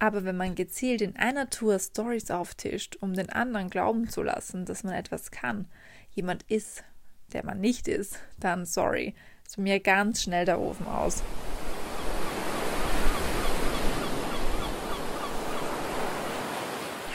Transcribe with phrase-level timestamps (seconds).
[0.00, 4.64] Aber wenn man gezielt in einer Tour Stories auftischt, um den anderen glauben zu lassen,
[4.64, 5.66] dass man etwas kann,
[6.12, 6.84] jemand ist,
[7.32, 11.24] der man nicht ist, dann sorry, ist mir ganz schnell der Ofen aus.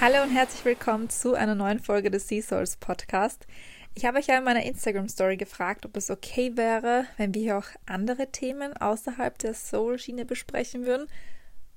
[0.00, 3.46] Hallo und herzlich willkommen zu einer neuen Folge des Sea Souls Podcast.
[3.94, 7.42] Ich habe euch ja in meiner Instagram Story gefragt, ob es okay wäre, wenn wir
[7.42, 11.06] hier auch andere Themen außerhalb der Soul-Schiene besprechen würden.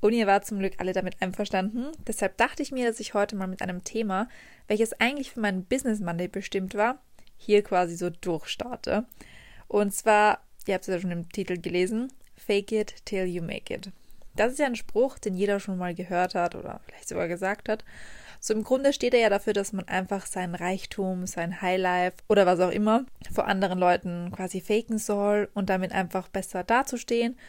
[0.05, 1.87] Und ihr wart zum Glück alle damit einverstanden.
[2.05, 4.29] Deshalb dachte ich mir, dass ich heute mal mit einem Thema,
[4.67, 6.99] welches eigentlich für meinen Business Monday bestimmt war,
[7.37, 9.05] hier quasi so durchstarte.
[9.67, 13.73] Und zwar, ihr habt es ja schon im Titel gelesen, Fake it till you make
[13.73, 13.89] it.
[14.35, 17.67] Das ist ja ein Spruch, den jeder schon mal gehört hat oder vielleicht sogar gesagt
[17.67, 17.83] hat.
[18.39, 22.45] So im Grunde steht er ja dafür, dass man einfach seinen Reichtum, sein Highlife oder
[22.45, 27.39] was auch immer vor anderen Leuten quasi faken soll und damit einfach besser dazustehen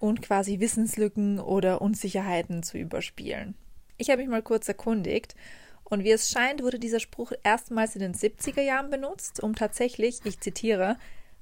[0.00, 3.54] und quasi Wissenslücken oder Unsicherheiten zu überspielen.
[3.98, 5.36] Ich habe mich mal kurz erkundigt
[5.84, 10.20] und wie es scheint, wurde dieser Spruch erstmals in den 70er Jahren benutzt, um tatsächlich,
[10.24, 10.96] ich zitiere,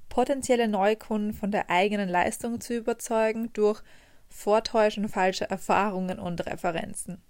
[0.09, 3.83] potenzielle Neukunden von der eigenen Leistung zu überzeugen durch
[4.29, 7.23] Vortäuschen falscher Erfahrungen und Referenzen.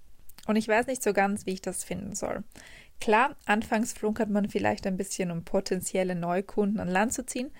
[0.46, 2.42] Und ich weiß nicht so ganz, wie ich das finden soll.
[3.00, 7.50] Klar, anfangs flunkert man vielleicht ein bisschen, um potenzielle Neukunden an Land zu ziehen.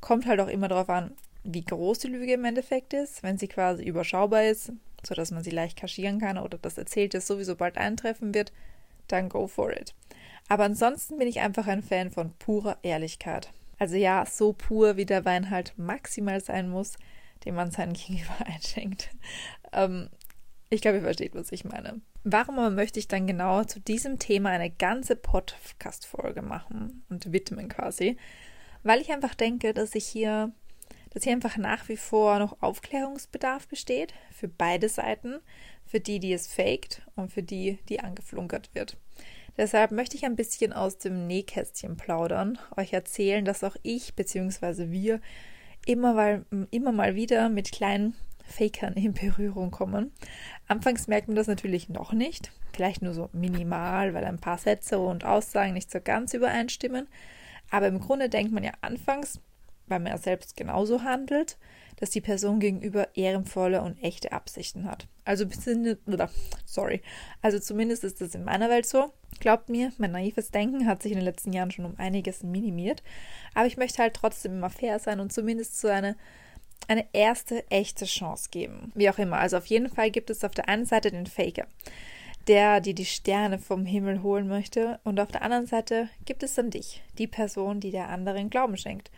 [0.00, 1.12] Kommt halt auch immer darauf an,
[1.46, 4.72] wie groß die Lüge im Endeffekt ist, wenn sie quasi überschaubar ist,
[5.06, 8.52] sodass man sie leicht kaschieren kann oder das Erzählte sowieso bald eintreffen wird,
[9.08, 9.94] dann go for it.
[10.48, 13.50] Aber ansonsten bin ich einfach ein Fan von purer Ehrlichkeit.
[13.78, 16.96] Also ja, so pur, wie der Wein halt maximal sein muss,
[17.44, 19.10] den man seinen Gegenüber einschenkt.
[19.72, 20.08] Ähm,
[20.70, 22.00] ich glaube, ihr versteht, was ich meine.
[22.24, 27.68] Warum aber möchte ich dann genau zu diesem Thema eine ganze Podcast-Folge machen und widmen
[27.68, 28.16] quasi?
[28.82, 30.52] Weil ich einfach denke, dass ich hier
[31.16, 35.36] dass hier einfach nach wie vor noch Aufklärungsbedarf besteht für beide Seiten,
[35.86, 38.98] für die, die es faked und für die, die angeflunkert wird.
[39.56, 44.90] Deshalb möchte ich ein bisschen aus dem Nähkästchen plaudern, euch erzählen, dass auch ich bzw.
[44.90, 45.22] wir
[45.86, 50.12] immer mal, immer mal wieder mit kleinen Fakern in Berührung kommen.
[50.68, 54.98] Anfangs merkt man das natürlich noch nicht, vielleicht nur so minimal, weil ein paar Sätze
[54.98, 57.08] und Aussagen nicht so ganz übereinstimmen.
[57.70, 59.40] Aber im Grunde denkt man ja anfangs,
[59.88, 61.56] weil man ja selbst genauso handelt,
[61.96, 65.06] dass die Person gegenüber ehrenvolle und echte Absichten hat.
[65.24, 65.46] Also
[66.64, 67.02] sorry,
[67.42, 69.12] also zumindest ist das in meiner Welt so.
[69.40, 73.02] Glaubt mir, mein naives Denken hat sich in den letzten Jahren schon um einiges minimiert,
[73.54, 76.16] aber ich möchte halt trotzdem immer fair sein und zumindest so eine
[76.88, 78.92] eine erste echte Chance geben.
[78.94, 79.38] Wie auch immer.
[79.38, 81.66] Also auf jeden Fall gibt es auf der einen Seite den Faker,
[82.48, 86.54] der dir die Sterne vom Himmel holen möchte, und auf der anderen Seite gibt es
[86.54, 89.10] dann dich, die Person, die der anderen Glauben schenkt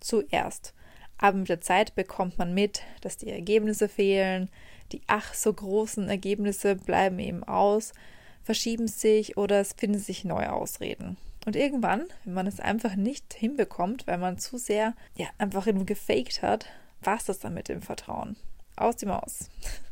[0.00, 0.74] zuerst.
[1.18, 4.50] Aber mit der Zeit bekommt man mit, dass die Ergebnisse fehlen,
[4.92, 7.92] die ach so großen Ergebnisse bleiben eben aus,
[8.42, 11.16] verschieben sich oder es finden sich neue Ausreden.
[11.46, 15.86] Und irgendwann, wenn man es einfach nicht hinbekommt, weil man zu sehr ja einfach nur
[15.86, 16.66] gefaked hat,
[17.00, 18.36] war es das dann mit dem Vertrauen.
[18.76, 19.48] Aus dem Aus.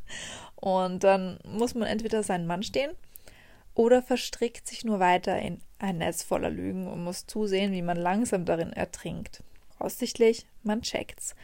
[0.57, 2.93] Und dann muss man entweder seinen Mann stehen
[3.75, 7.97] oder verstrickt sich nur weiter in ein Netz voller Lügen und muss zusehen, wie man
[7.97, 9.43] langsam darin ertrinkt.
[9.79, 11.35] Aussichtlich, man checkt's.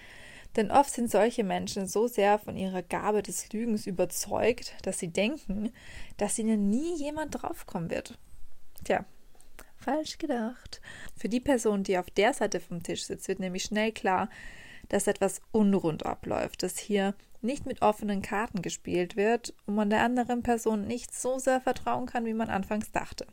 [0.56, 5.08] Denn oft sind solche Menschen so sehr von ihrer Gabe des Lügens überzeugt, dass sie
[5.08, 5.72] denken,
[6.16, 8.18] dass ihnen nie jemand draufkommen wird.
[8.84, 9.04] Tja,
[9.76, 10.80] falsch gedacht.
[11.16, 14.28] Für die Person, die auf der Seite vom Tisch sitzt, wird nämlich schnell klar,
[14.88, 20.02] dass etwas unrund abläuft, dass hier nicht mit offenen Karten gespielt wird und man der
[20.02, 23.26] anderen Person nicht so sehr vertrauen kann, wie man anfangs dachte.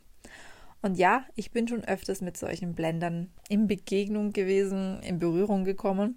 [0.80, 6.16] Und ja, ich bin schon öfters mit solchen Blendern in Begegnung gewesen, in Berührung gekommen.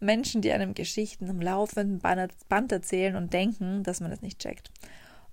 [0.00, 4.70] Menschen, die einem Geschichten im laufenden Band erzählen und denken, dass man es nicht checkt.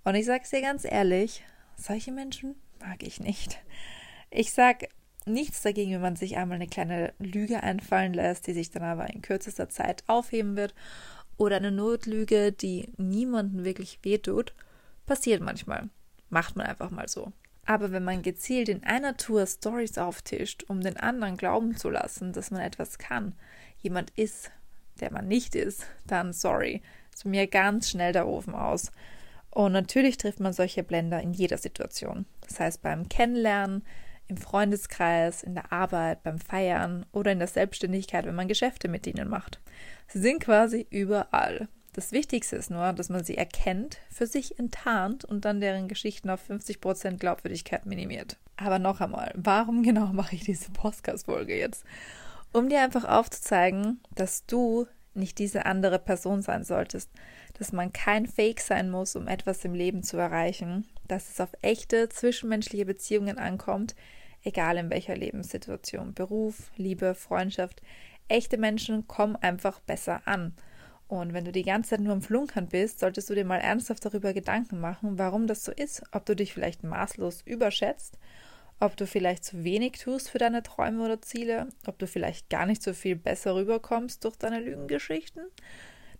[0.03, 1.43] Und ich sage es dir ganz ehrlich,
[1.77, 3.59] solche Menschen mag ich nicht.
[4.29, 4.89] Ich sage
[5.25, 9.09] nichts dagegen, wenn man sich einmal eine kleine Lüge einfallen lässt, die sich dann aber
[9.13, 10.73] in kürzester Zeit aufheben wird.
[11.37, 14.53] Oder eine Notlüge, die niemanden wirklich wehtut.
[15.05, 15.89] Passiert manchmal.
[16.29, 17.31] Macht man einfach mal so.
[17.67, 22.31] Aber wenn man gezielt in einer Tour Stories auftischt, um den anderen glauben zu lassen,
[22.31, 23.35] dass man etwas kann,
[23.81, 24.51] jemand ist,
[25.01, 26.81] der man nicht ist, dann sorry,
[27.13, 28.93] ist mir ganz schnell der Ofen aus.
[29.49, 32.25] Und natürlich trifft man solche Blender in jeder Situation.
[32.47, 33.83] Das heißt beim Kennenlernen,
[34.29, 39.07] im Freundeskreis, in der Arbeit, beim Feiern oder in der Selbstständigkeit, wenn man Geschäfte mit
[39.07, 39.59] ihnen macht.
[40.07, 41.67] Sie sind quasi überall.
[41.97, 46.29] Das Wichtigste ist nur, dass man sie erkennt, für sich enttarnt und dann deren Geschichten
[46.29, 48.37] auf 50% Glaubwürdigkeit minimiert.
[48.55, 51.83] Aber noch einmal, warum genau mache ich diese Podcast-Folge jetzt?
[52.53, 54.85] Um dir einfach aufzuzeigen, dass du
[55.15, 57.09] nicht diese andere Person sein solltest,
[57.57, 61.49] dass man kein Fake sein muss, um etwas im Leben zu erreichen, dass es auf
[61.63, 63.95] echte zwischenmenschliche Beziehungen ankommt,
[64.43, 67.81] egal in welcher Lebenssituation, Beruf, Liebe, Freundschaft.
[68.27, 70.53] Echte Menschen kommen einfach besser an.
[71.07, 74.03] Und wenn du die ganze Zeit nur am Flunkern bist, solltest du dir mal ernsthaft
[74.05, 78.17] darüber Gedanken machen, warum das so ist, ob du dich vielleicht maßlos überschätzt,
[78.79, 82.65] ob du vielleicht zu wenig tust für deine Träume oder Ziele, ob du vielleicht gar
[82.65, 85.43] nicht so viel besser rüberkommst durch deine Lügengeschichten.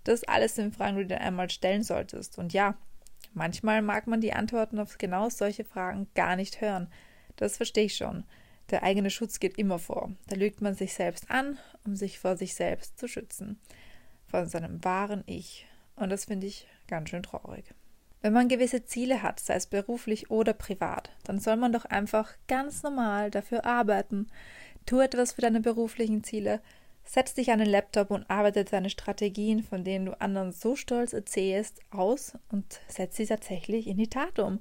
[0.05, 2.37] Das alles sind Fragen, die du dir einmal stellen solltest.
[2.37, 2.77] Und ja,
[3.33, 6.89] manchmal mag man die Antworten auf genau solche Fragen gar nicht hören.
[7.35, 8.23] Das verstehe ich schon.
[8.69, 10.11] Der eigene Schutz geht immer vor.
[10.27, 13.59] Da lügt man sich selbst an, um sich vor sich selbst zu schützen
[14.29, 15.65] von seinem wahren Ich.
[15.95, 17.73] Und das finde ich ganz schön traurig.
[18.21, 22.33] Wenn man gewisse Ziele hat, sei es beruflich oder privat, dann soll man doch einfach
[22.47, 24.27] ganz normal dafür arbeiten.
[24.85, 26.61] Tu etwas für deine beruflichen Ziele,
[27.03, 31.13] setz dich an den Laptop und arbeite deine Strategien, von denen du anderen so stolz
[31.13, 34.59] erzählst, aus und setz sie tatsächlich in die Tat um.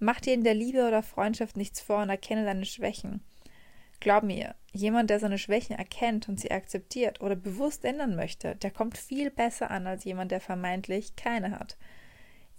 [0.00, 3.20] Mach dir in der Liebe oder Freundschaft nichts vor und erkenne deine Schwächen.
[4.00, 8.70] Glaub mir, jemand, der seine Schwächen erkennt und sie akzeptiert oder bewusst ändern möchte, der
[8.70, 11.76] kommt viel besser an als jemand, der vermeintlich keine hat.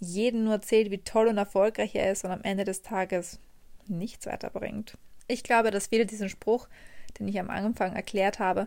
[0.00, 3.38] Jeden nur erzählt, wie toll und erfolgreich er ist und am Ende des Tages
[3.86, 4.96] nichts weiterbringt.
[5.28, 6.68] Ich glaube, dass viele diesen Spruch,
[7.18, 8.66] den ich am Anfang erklärt habe,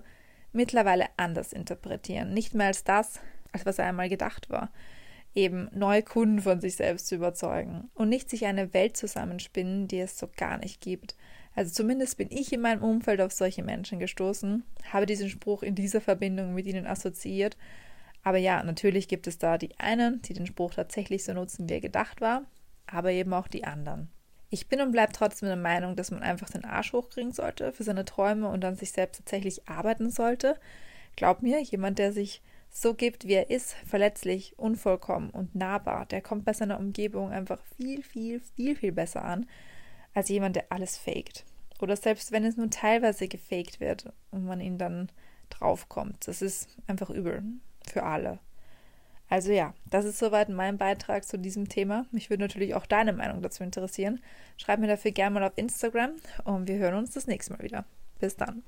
[0.52, 2.34] mittlerweile anders interpretieren.
[2.34, 3.20] Nicht mehr als das,
[3.52, 4.72] als was er einmal gedacht war.
[5.36, 10.00] Eben neue Kunden von sich selbst zu überzeugen und nicht sich eine Welt zusammenspinnen, die
[10.00, 11.16] es so gar nicht gibt.
[11.55, 15.75] Also zumindest bin ich in meinem Umfeld auf solche Menschen gestoßen, habe diesen Spruch in
[15.75, 17.57] dieser Verbindung mit ihnen assoziiert.
[18.23, 21.73] Aber ja, natürlich gibt es da die einen, die den Spruch tatsächlich so nutzen, wie
[21.73, 22.44] er gedacht war,
[22.88, 24.09] aber eben auch die anderen.
[24.50, 27.83] Ich bin und bleibe trotzdem der Meinung, dass man einfach den Arsch hochkriegen sollte für
[27.83, 30.59] seine Träume und an sich selbst tatsächlich arbeiten sollte.
[31.15, 36.21] Glaub mir, jemand, der sich so gibt, wie er ist, verletzlich, unvollkommen und nahbar, der
[36.21, 39.47] kommt bei seiner Umgebung einfach viel, viel, viel, viel besser an,
[40.13, 41.45] als jemand, der alles faked.
[41.80, 45.10] Oder selbst wenn es nur teilweise gefaked wird und man ihn dann
[45.50, 46.27] draufkommt.
[46.27, 47.44] Das ist einfach übel
[47.86, 48.39] für alle.
[49.30, 52.06] Also ja, das ist soweit mein Beitrag zu diesem Thema.
[52.12, 54.21] Mich würde natürlich auch deine Meinung dazu interessieren.
[54.57, 56.12] Schreib mir dafür gerne mal auf Instagram
[56.44, 57.86] und wir hören uns das nächste Mal wieder.
[58.19, 58.63] Bis dann.